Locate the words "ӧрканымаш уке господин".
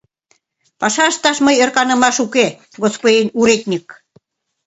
1.63-3.27